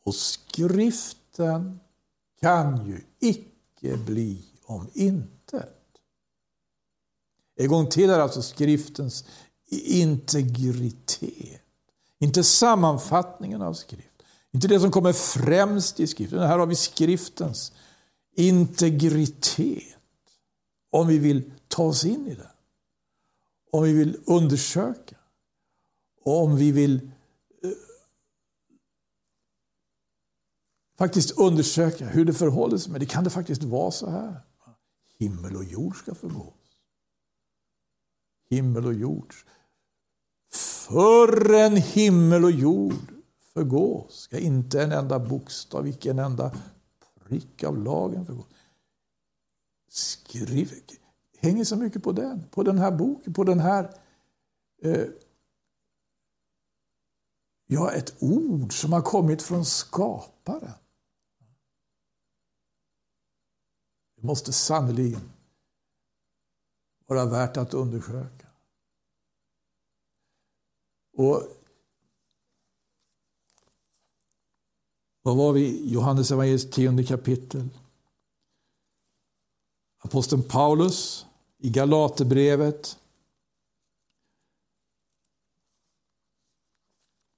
[0.05, 1.81] och skriften
[2.41, 5.79] kan ju icke bli om intet.
[7.57, 9.25] En gång till är alltså skriftens
[9.87, 11.63] integritet.
[12.19, 14.23] Inte sammanfattningen av skrift.
[14.53, 16.39] Inte det som kommer främst i skriften.
[16.39, 17.73] Här har vi skriftens
[18.37, 19.97] integritet.
[20.91, 22.47] Om vi vill ta oss in i den.
[23.75, 25.17] Om vi vill undersöka.
[26.21, 27.11] Och om vi vill
[27.63, 27.71] eh,
[30.99, 32.93] faktiskt undersöka hur det förhåller sig.
[32.93, 34.41] Men det kan det faktiskt vara så här.
[35.19, 36.77] Himmel och jord ska förgås.
[38.51, 39.35] Himmel och jord.
[40.53, 43.15] Förrän himmel och jord
[43.55, 46.57] förgås ska inte en enda bokstav, icke en enda
[47.25, 48.47] prick av lagen förgås.
[49.89, 50.73] Skriv,
[51.45, 53.95] hänger så mycket på den, på den här boken, på den här
[54.83, 55.07] eh,
[57.67, 60.73] Ja, ett ord som har kommit från skaparen.
[64.17, 65.33] Det måste sannerligen
[67.07, 68.47] vara värt att undersöka.
[71.17, 71.43] Och
[75.27, 77.69] Vad var vi i Johannes evangeliets tionde kapitel?
[79.99, 81.27] Aposteln Paulus
[81.65, 82.99] i Galaterbrevet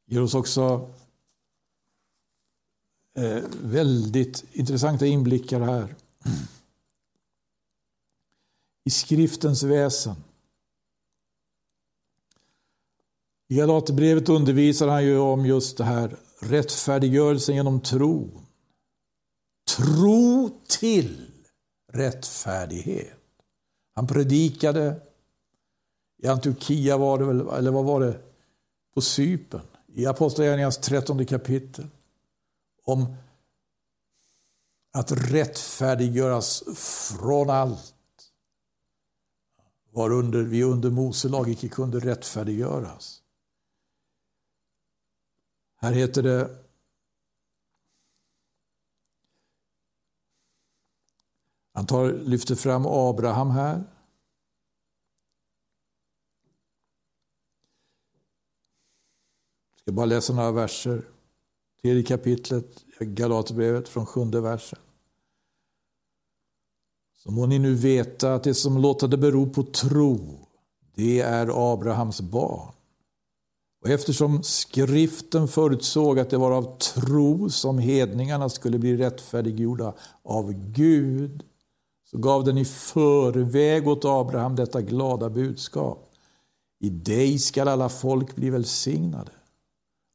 [0.07, 0.91] ger oss också
[3.19, 5.95] eh, väldigt intressanta inblickar här
[8.85, 10.17] i skriftens väsen.
[13.49, 18.43] I Galaterbrevet undervisar han ju om just det här rättfärdiggörelsen genom tro.
[19.77, 21.31] Tro till
[21.93, 23.26] rättfärdighet.
[23.97, 25.01] Han predikade.
[26.19, 28.21] I Antiochia var det väl, eller vad var det,
[28.95, 29.61] på Sypen
[29.95, 31.87] i Apostlagärningarnas trettonde kapitel.
[32.85, 33.17] Om
[34.93, 37.95] att rättfärdiggöras från allt.
[39.91, 43.23] Varunder vi under Mose lag icke kunde rättfärdiggöras.
[45.77, 46.66] Här heter det
[51.77, 53.75] Han tar, lyfter fram Abraham här.
[59.75, 61.09] Jag ska bara läsa några verser.
[61.83, 64.79] Tredje kapitlet, Galaterbrevet från sjunde versen.
[67.17, 70.47] Så må ni nu veta att det som låter det bero på tro,
[70.95, 72.73] det är Abrahams barn.
[73.83, 80.53] Och eftersom skriften förutsåg att det var av tro som hedningarna skulle bli rättfärdiggjorda av
[80.53, 81.45] Gud,
[82.11, 86.11] så gav den i förväg åt Abraham detta glada budskap.
[86.81, 89.31] I dig skall alla folk bli välsignade.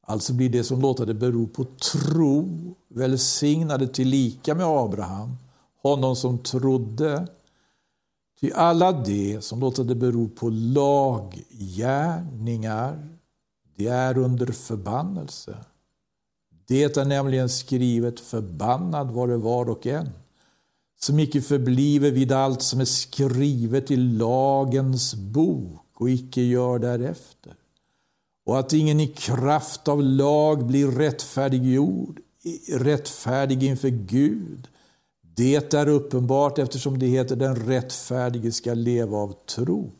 [0.07, 5.37] Alltså blir det som låter det bero på tro välsignade tillika med Abraham,
[5.81, 7.27] honom som trodde.
[8.39, 13.07] Till alla det som låter det bero på laggärningar
[13.75, 15.57] det är under förbannelse.
[16.67, 20.09] Det är nämligen skrivet förbannad var det var och en
[21.05, 27.55] som icke förbliver vid allt som är skrivet i lagens bok och icke gör därefter.
[28.45, 32.19] Och att ingen i kraft av lag blir rättfärdiggjord,
[32.69, 34.67] rättfärdig inför Gud.
[35.35, 39.91] Det är uppenbart eftersom det heter den rättfärdige ska leva av tro.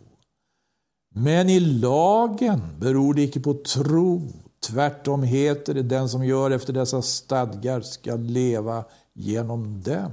[1.15, 4.27] Men i lagen beror det icke på tro.
[4.67, 8.83] Tvärtom heter det den som gör efter dessa stadgar ska leva
[9.13, 10.11] genom dem.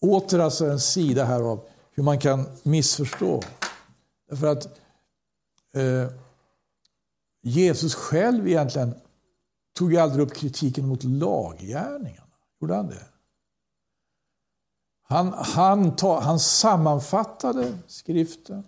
[0.00, 3.42] Åter alltså en sida här av hur man kan missförstå.
[4.28, 4.64] Därför att
[5.74, 6.10] eh,
[7.42, 8.94] Jesus själv egentligen
[9.74, 12.32] tog ju aldrig upp kritiken mot laggärningarna.
[12.60, 13.06] Gjorde han det?
[15.02, 18.64] Han, han, ta, han sammanfattade skriften.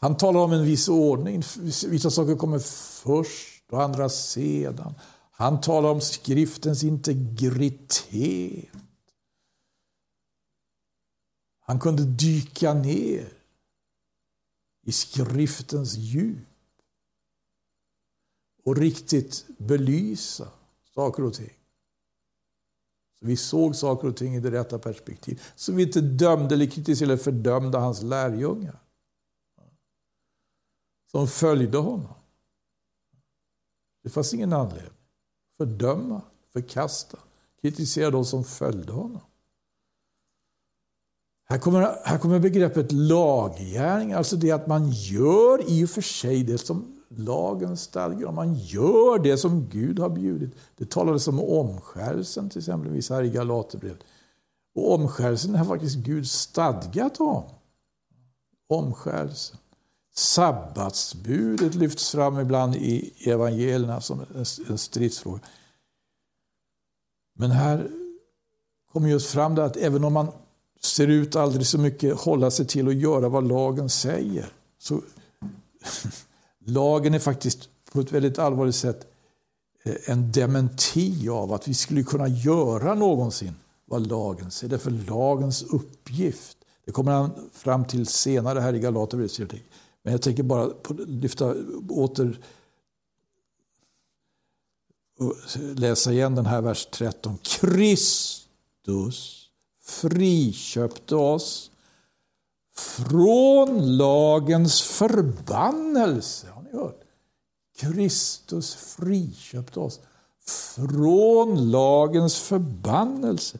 [0.00, 1.42] Han talar om en viss ordning.
[1.88, 2.58] Vissa saker kommer
[3.02, 4.94] först och andra sedan.
[5.30, 8.68] Han talar om skriftens integritet.
[11.70, 13.32] Han kunde dyka ner
[14.82, 16.48] i skriftens djup
[18.64, 20.48] och riktigt belysa
[20.94, 21.52] saker och ting.
[23.18, 25.42] Så vi såg saker och ting i det rätta perspektivet.
[25.56, 28.78] Så vi inte dömde eller kritiserade eller fördömde hans lärjungar.
[31.10, 32.14] Som följde honom.
[34.02, 34.92] Det fanns ingen anledning.
[35.56, 37.18] Fördöma, förkasta,
[37.60, 39.20] kritisera de som följde honom.
[41.50, 46.42] Här kommer, här kommer begreppet laggärning, alltså det att man gör i och för sig
[46.42, 48.34] det som lagen stadgar om.
[48.34, 50.54] Man gör det som Gud har bjudit.
[50.76, 53.98] Det talades om omskärelsen till exempel här i Galaterbrevet.
[54.74, 57.44] Och omskärelsen har faktiskt Gud stadgat om.
[58.68, 59.56] omskärelsen.
[60.14, 64.24] Sabbatsbudet lyfts fram ibland i evangelierna som
[64.68, 65.40] en stridsfråga.
[67.34, 67.90] Men här
[68.92, 70.28] kommer just fram det att även om man
[70.82, 74.52] ser ut aldrig så mycket hålla sig till att göra vad lagen säger.
[74.78, 75.02] Så
[76.64, 79.06] lagen är faktiskt på ett väldigt allvarligt sätt
[79.84, 83.54] eh, en dementi av att vi skulle kunna göra någonsin
[83.84, 84.68] vad lagen säger.
[84.70, 86.56] Det är för lagens uppgift.
[86.86, 89.52] Det kommer han fram till senare här i Galaterbrevet.
[90.02, 90.70] Men jag tänker bara
[91.06, 91.54] lyfta
[91.88, 92.38] åter
[95.74, 97.38] läsa igen den här vers 13.
[97.42, 99.39] Kristus
[99.90, 101.70] friköpte oss
[102.76, 106.46] från lagens förbannelse.
[106.50, 107.00] Har ni hört?
[107.76, 110.00] Kristus friköpte oss
[110.46, 113.58] från lagens förbannelse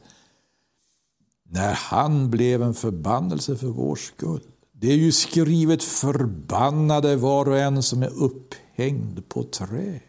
[1.43, 4.43] när han blev en förbannelse för vår skull.
[4.73, 10.01] Det är ju skrivet förbannade var och en som är upphängd på trä.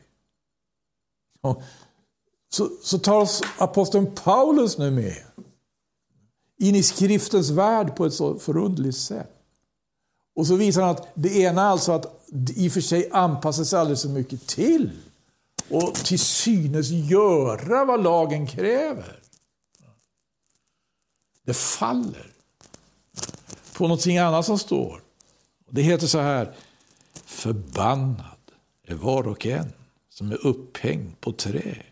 [2.49, 5.15] Så, så tar aposteln Paulus nu med
[6.61, 9.31] in i skriftens värld på ett så förundligt sätt.
[10.35, 12.05] Och så visar han att det ena alltså att
[12.55, 14.91] i och för sig anpassa sig alldeles så mycket till
[15.69, 19.19] och till synes göra vad lagen kräver.
[21.45, 22.31] Det faller
[23.73, 25.01] på någonting annat som står.
[25.69, 26.53] Det heter så här,
[27.25, 28.37] förbannad
[28.87, 29.73] är var och en
[30.09, 31.90] som är upphängd på trä.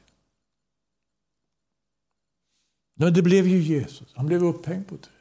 [3.01, 4.07] Men det blev ju Jesus.
[4.15, 5.11] Han blev upphängd på trä.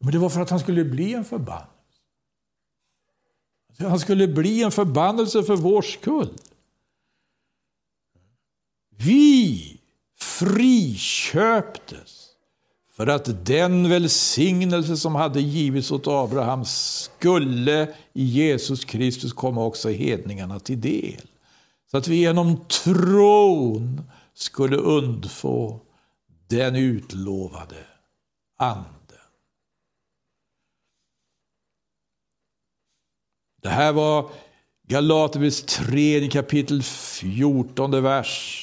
[0.00, 1.68] Men det var för att han skulle bli en förbannelse.
[3.78, 6.38] Han skulle bli en förbannelse för vår skull.
[8.96, 9.80] Vi
[10.18, 12.28] friköptes
[12.90, 19.88] för att den välsignelse som hade givits åt Abraham skulle i Jesus Kristus komma också
[19.88, 21.22] hedningarna till del.
[21.90, 24.02] Så att vi genom tron
[24.34, 25.80] skulle undfå
[26.52, 27.86] den utlovade
[28.56, 28.86] anden.
[33.62, 34.30] Det här var
[34.82, 38.58] Galaterbrevets tredje kapitel, 14 vers.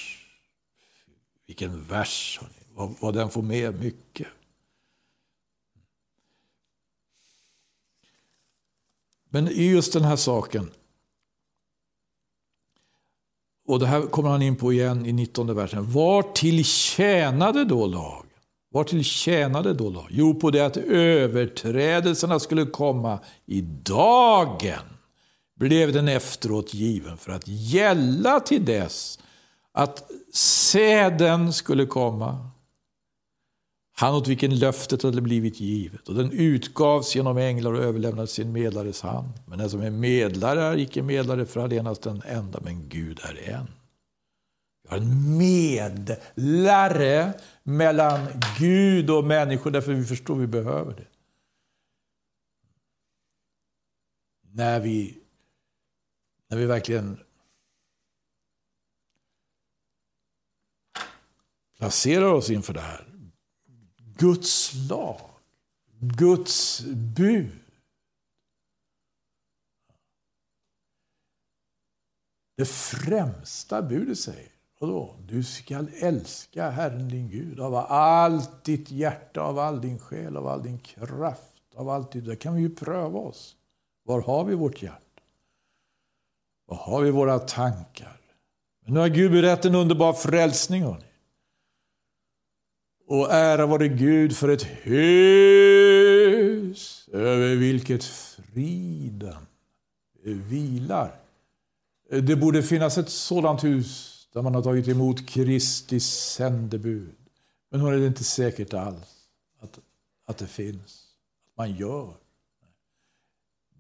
[1.48, 2.40] Vilken vers,
[2.74, 4.28] vad, vad den får med mycket.
[9.30, 10.72] Men i just den här saken,
[13.70, 15.92] och det här kommer han in på igen i 19 versen.
[15.92, 18.26] Var till tjänade då lag?
[18.72, 20.08] Var till tjänade då lag?
[20.10, 24.80] Jo, på det att överträdelserna skulle komma i dagen
[25.60, 29.20] blev den efteråt given för att gälla till dess
[29.74, 32.50] att säden skulle komma.
[34.00, 38.52] Han åt vilken löftet hade blivit givet och den utgavs genom änglar och överlämnades sin
[38.52, 39.34] medlares hand.
[39.46, 43.50] Men den som är medlare är icke medlare för allenast den enda, men Gud är
[43.50, 43.68] en.
[44.84, 47.34] Vi har en medlare
[47.64, 48.28] mellan
[48.60, 51.08] Gud och människor därför vi förstår att vi behöver det.
[54.42, 55.18] När vi,
[56.48, 57.20] när vi verkligen
[61.78, 63.09] placerar oss inför det här.
[64.20, 65.22] Guds lag,
[66.00, 66.82] Guds
[67.16, 67.60] bud.
[72.58, 75.16] Det främsta budet säger, vadå?
[75.28, 80.48] Du skall älska Herren din Gud av allt ditt hjärta, av all din själ, av
[80.48, 82.26] all din kraft, av allt ditt...
[82.26, 83.56] Där kan vi ju pröva oss.
[84.04, 85.22] Var har vi vårt hjärta?
[86.66, 88.22] Var har vi våra tankar?
[88.86, 90.84] Men nu har Gud berättat en underbar frälsning.
[90.84, 91.09] Hörni.
[93.10, 96.10] Och ära vare Gud för ett hus
[97.14, 99.38] över vilket friden
[100.24, 101.16] vilar.
[102.10, 107.16] Det borde finnas ett sådant hus där man har tagit emot Kristi sändebud.
[107.70, 109.28] Men nu är det inte säkert alls
[109.60, 109.80] att,
[110.26, 111.06] att det finns,
[111.48, 112.14] att man gör.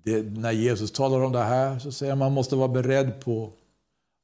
[0.04, 3.22] Det, när Jesus talar om det här så säger han att man måste vara beredd
[3.22, 3.54] på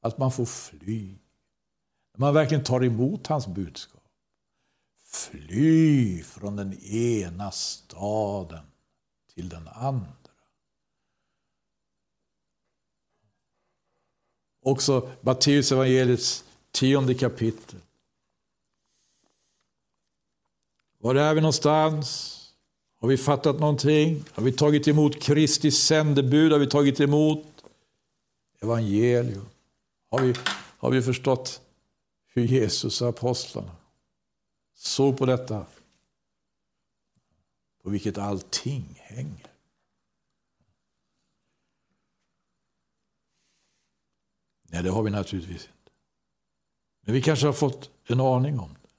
[0.01, 1.15] att man får fly.
[2.17, 3.94] Man verkligen tar emot hans budskap.
[5.15, 8.65] Fly från den ena staden
[9.33, 10.07] till den andra.
[14.61, 17.79] Också Matteus evangeliets tionde kapitel.
[20.97, 22.31] Var är vi någonstans?
[22.99, 24.23] Har vi fattat någonting?
[24.31, 26.51] Har vi tagit emot Kristi sändebud?
[26.51, 27.45] Har vi tagit emot
[28.61, 29.45] evangelium?
[30.09, 30.33] Har vi,
[30.77, 31.61] har vi förstått
[32.27, 33.71] hur Jesus och apostlarna
[34.85, 35.65] såg på detta.
[37.83, 39.51] på vilket allting hänger.
[44.63, 45.91] Nej, det har vi naturligtvis inte.
[47.01, 48.89] Men vi kanske har fått en aning om det.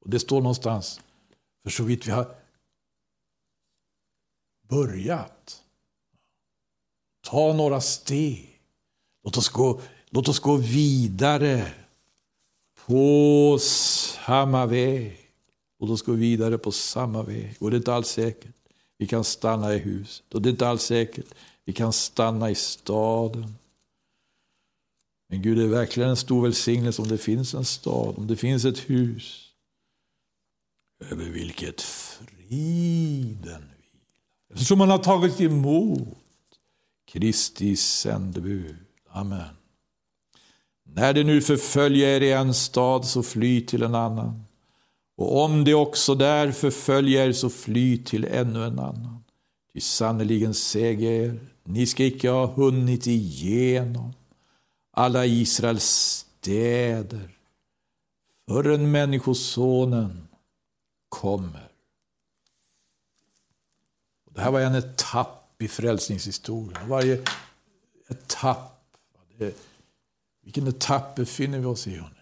[0.00, 1.00] Och Det står någonstans,
[1.62, 2.36] för så vitt vi har
[4.62, 5.64] börjat.
[7.20, 8.60] Ta några steg.
[9.22, 9.80] Låt oss gå,
[10.10, 11.83] låt oss gå vidare
[12.86, 15.18] på samma väg.
[15.78, 17.56] Och då ska vi vidare på samma väg.
[17.60, 18.54] Och det är inte alls säkert
[18.98, 20.34] vi kan stanna i huset.
[20.34, 23.54] Och det är inte alls säkert vi kan stanna i staden.
[25.28, 28.64] Men Gud är verkligen en stor välsignelse om det finns en stad, om det finns
[28.64, 29.50] ett hus.
[31.10, 33.62] Över vilket friden vilar.
[34.52, 36.08] Eftersom man har tagit emot
[37.06, 38.76] Kristi sändebud.
[39.10, 39.63] Amen.
[40.84, 44.44] När det nu förföljer er i en stad, så fly till en annan.
[45.16, 49.24] Och om det också där förföljer er, så fly till ännu en annan.
[49.72, 54.12] Ty sannerligen säger er, ni ska icke ha hunnit igenom
[54.92, 57.30] alla Israels städer
[58.48, 60.28] förrän Människosonen
[61.08, 61.68] kommer.
[64.30, 66.88] Det här var en etapp i frälsningshistorien.
[66.88, 67.22] Varje
[68.08, 68.70] etapp.
[69.38, 69.56] Det,
[70.44, 71.96] vilken etapp befinner vi oss i?
[71.96, 72.14] Hörni?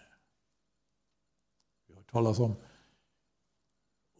[1.87, 2.55] Vi har hört talas om,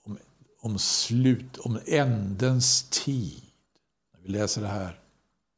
[0.04, 0.18] om,
[0.60, 3.44] om slut, om ändens tid.
[4.14, 5.00] När vi läser det här,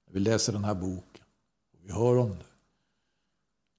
[0.08, 1.26] när vi läser den här boken.
[1.74, 2.46] och Vi hör om det.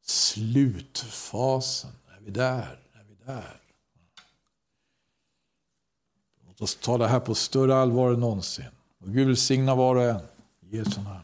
[0.02, 2.80] Slutfasen, är vi där?
[2.92, 3.60] Är vi där?
[6.46, 8.64] Låt oss ta det här på större allvar än någonsin.
[8.98, 10.20] Och Gud välsigna var och en.
[10.60, 11.22] I Jesu namn.